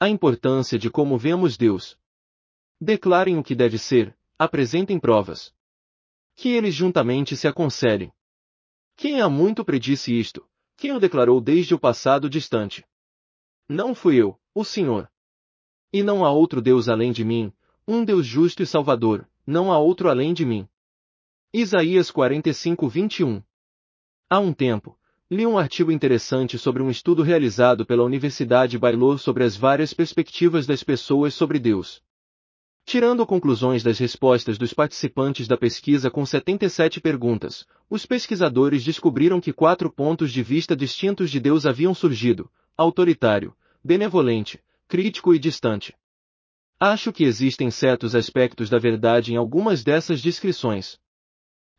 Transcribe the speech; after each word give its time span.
A 0.00 0.08
importância 0.08 0.78
de 0.78 0.88
como 0.88 1.18
vemos 1.18 1.56
Deus. 1.56 1.98
Declarem 2.80 3.36
o 3.36 3.42
que 3.42 3.54
deve 3.54 3.78
ser, 3.78 4.16
apresentem 4.38 4.98
provas. 5.00 5.52
Que 6.36 6.50
eles 6.50 6.74
juntamente 6.74 7.36
se 7.36 7.48
aconselhem. 7.48 8.12
Quem 8.96 9.20
há 9.20 9.28
muito 9.28 9.64
predisse 9.64 10.16
isto, 10.16 10.48
quem 10.76 10.92
o 10.92 11.00
declarou 11.00 11.40
desde 11.40 11.74
o 11.74 11.78
passado 11.78 12.30
distante? 12.30 12.84
Não 13.68 13.94
fui 13.94 14.16
eu, 14.16 14.38
o 14.54 14.64
Senhor. 14.64 15.10
E 15.92 16.02
não 16.02 16.24
há 16.24 16.30
outro 16.30 16.60
Deus 16.60 16.88
além 16.88 17.10
de 17.10 17.24
mim, 17.24 17.52
um 17.86 18.04
Deus 18.04 18.26
justo 18.26 18.62
e 18.62 18.66
salvador, 18.66 19.28
não 19.46 19.72
há 19.72 19.78
outro 19.78 20.10
além 20.10 20.34
de 20.34 20.44
mim. 20.44 20.68
Isaías 21.52 22.10
45, 22.10 22.88
21 22.88 23.42
Há 24.28 24.38
um 24.38 24.52
tempo, 24.52 24.97
li 25.30 25.46
um 25.46 25.58
artigo 25.58 25.92
interessante 25.92 26.58
sobre 26.58 26.82
um 26.82 26.88
estudo 26.88 27.22
realizado 27.22 27.84
pela 27.84 28.02
Universidade 28.02 28.78
Baylor 28.78 29.18
sobre 29.18 29.44
as 29.44 29.56
várias 29.56 29.92
perspectivas 29.92 30.66
das 30.66 30.82
pessoas 30.82 31.34
sobre 31.34 31.58
Deus. 31.58 32.02
Tirando 32.86 33.26
conclusões 33.26 33.82
das 33.82 33.98
respostas 33.98 34.56
dos 34.56 34.72
participantes 34.72 35.46
da 35.46 35.58
pesquisa 35.58 36.10
com 36.10 36.24
77 36.24 37.02
perguntas, 37.02 37.66
os 37.90 38.06
pesquisadores 38.06 38.82
descobriram 38.82 39.38
que 39.38 39.52
quatro 39.52 39.92
pontos 39.92 40.32
de 40.32 40.42
vista 40.42 40.74
distintos 40.74 41.30
de 41.30 41.38
Deus 41.38 41.66
haviam 41.66 41.92
surgido: 41.92 42.50
autoritário, 42.74 43.54
benevolente, 43.84 44.58
crítico 44.88 45.34
e 45.34 45.38
distante. 45.38 45.94
Acho 46.80 47.12
que 47.12 47.24
existem 47.24 47.70
certos 47.70 48.14
aspectos 48.14 48.70
da 48.70 48.78
verdade 48.78 49.34
em 49.34 49.36
algumas 49.36 49.84
dessas 49.84 50.22
descrições. 50.22 50.98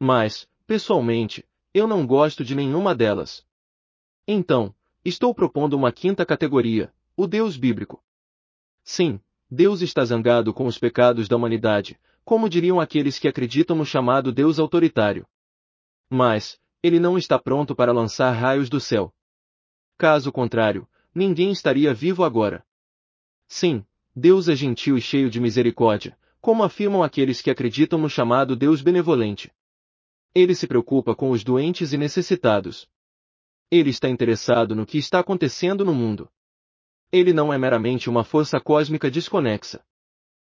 Mas, 0.00 0.48
pessoalmente, 0.66 1.44
eu 1.76 1.86
não 1.86 2.06
gosto 2.06 2.42
de 2.42 2.54
nenhuma 2.54 2.94
delas. 2.94 3.44
Então, 4.26 4.74
estou 5.04 5.34
propondo 5.34 5.74
uma 5.74 5.92
quinta 5.92 6.24
categoria, 6.24 6.90
o 7.14 7.26
Deus 7.26 7.58
bíblico. 7.58 8.02
Sim, 8.82 9.20
Deus 9.50 9.82
está 9.82 10.02
zangado 10.02 10.54
com 10.54 10.64
os 10.64 10.78
pecados 10.78 11.28
da 11.28 11.36
humanidade, 11.36 12.00
como 12.24 12.48
diriam 12.48 12.80
aqueles 12.80 13.18
que 13.18 13.28
acreditam 13.28 13.76
no 13.76 13.84
chamado 13.84 14.32
Deus 14.32 14.58
autoritário. 14.58 15.26
Mas, 16.08 16.58
ele 16.82 16.98
não 16.98 17.18
está 17.18 17.38
pronto 17.38 17.76
para 17.76 17.92
lançar 17.92 18.32
raios 18.32 18.70
do 18.70 18.80
céu. 18.80 19.12
Caso 19.98 20.32
contrário, 20.32 20.88
ninguém 21.14 21.50
estaria 21.50 21.92
vivo 21.92 22.24
agora. 22.24 22.64
Sim, 23.46 23.84
Deus 24.14 24.48
é 24.48 24.56
gentil 24.56 24.96
e 24.96 25.02
cheio 25.02 25.28
de 25.28 25.38
misericórdia, 25.38 26.16
como 26.40 26.64
afirmam 26.64 27.02
aqueles 27.02 27.42
que 27.42 27.50
acreditam 27.50 27.98
no 27.98 28.08
chamado 28.08 28.56
Deus 28.56 28.80
benevolente. 28.80 29.52
Ele 30.36 30.54
se 30.54 30.66
preocupa 30.66 31.14
com 31.14 31.30
os 31.30 31.42
doentes 31.42 31.94
e 31.94 31.96
necessitados. 31.96 32.86
Ele 33.70 33.88
está 33.88 34.06
interessado 34.06 34.76
no 34.76 34.84
que 34.84 34.98
está 34.98 35.20
acontecendo 35.20 35.82
no 35.82 35.94
mundo. 35.94 36.28
Ele 37.10 37.32
não 37.32 37.50
é 37.50 37.56
meramente 37.56 38.10
uma 38.10 38.22
força 38.22 38.60
cósmica 38.60 39.10
desconexa. 39.10 39.82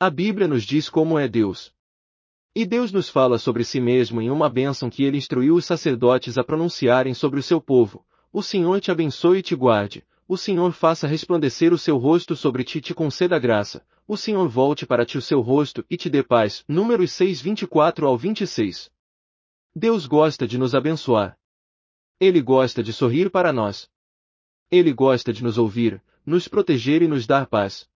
A 0.00 0.10
Bíblia 0.10 0.48
nos 0.48 0.64
diz 0.64 0.90
como 0.90 1.16
é 1.16 1.28
Deus. 1.28 1.72
E 2.52 2.66
Deus 2.66 2.90
nos 2.90 3.08
fala 3.08 3.38
sobre 3.38 3.62
si 3.62 3.78
mesmo 3.78 4.20
em 4.20 4.28
uma 4.28 4.48
bênção 4.48 4.90
que 4.90 5.04
ele 5.04 5.18
instruiu 5.18 5.54
os 5.54 5.66
sacerdotes 5.66 6.36
a 6.36 6.42
pronunciarem 6.42 7.14
sobre 7.14 7.38
o 7.38 7.42
seu 7.42 7.60
povo. 7.60 8.04
O 8.32 8.42
Senhor 8.42 8.80
te 8.80 8.90
abençoe 8.90 9.38
e 9.38 9.42
te 9.42 9.54
guarde. 9.54 10.04
O 10.26 10.36
Senhor 10.36 10.72
faça 10.72 11.06
resplandecer 11.06 11.72
o 11.72 11.78
seu 11.78 11.96
rosto 11.96 12.34
sobre 12.34 12.64
ti 12.64 12.78
e 12.78 12.80
te 12.80 12.92
conceda 12.92 13.38
graça. 13.38 13.86
O 14.04 14.16
Senhor 14.16 14.48
volte 14.48 14.84
para 14.84 15.06
ti 15.06 15.16
o 15.16 15.22
seu 15.22 15.40
rosto 15.40 15.84
e 15.88 15.96
te 15.96 16.10
dê 16.10 16.24
paz. 16.24 16.64
Números 16.66 17.12
6, 17.12 17.40
24 17.40 18.04
ao 18.04 18.18
26. 18.18 18.90
Deus 19.80 20.04
gosta 20.04 20.46
de 20.46 20.58
nos 20.58 20.74
abençoar. 20.74 21.38
Ele 22.20 22.42
gosta 22.42 22.82
de 22.82 22.92
sorrir 22.92 23.30
para 23.30 23.50
nós. 23.50 23.88
Ele 24.70 24.92
gosta 24.92 25.32
de 25.32 25.42
nos 25.42 25.56
ouvir, 25.56 26.02
nos 26.24 26.46
proteger 26.46 27.00
e 27.00 27.08
nos 27.08 27.26
dar 27.26 27.46
paz. 27.46 27.88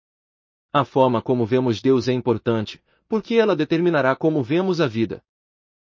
A 0.72 0.86
forma 0.86 1.22
como 1.22 1.45
vemos 1.45 1.81
Deus 1.81 2.08
é 2.08 2.14
importante, 2.14 2.81
porque 3.09 3.36
ela 3.36 3.54
determinará 3.54 4.16
como 4.16 4.42
vemos 4.42 4.80
a 4.80 4.88
vida. 4.88 5.22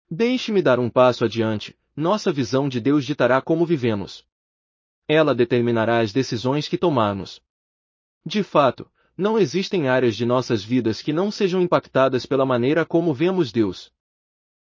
Deixe-me 0.08 0.62
dar 0.62 0.78
um 0.78 0.92
passo 0.92 1.26
adiante, 1.26 1.76
nossa 1.96 2.32
visão 2.32 2.70
de 2.70 2.80
Deus 2.80 3.04
ditará 3.04 3.42
como 3.42 3.66
vivemos. 3.66 4.24
Ela 5.08 5.34
determinará 5.34 6.02
as 6.02 6.14
decisões 6.14 6.68
que 6.68 6.78
tomarmos. 6.78 7.42
De 8.24 8.44
fato, 8.44 8.88
não 9.18 9.40
existem 9.40 9.88
áreas 9.88 10.16
de 10.16 10.24
nossas 10.24 10.64
vidas 10.64 11.02
que 11.02 11.12
não 11.12 11.32
sejam 11.32 11.60
impactadas 11.60 12.28
pela 12.28 12.46
maneira 12.46 12.86
como 12.86 13.12
vemos 13.12 13.52
Deus. 13.52 13.92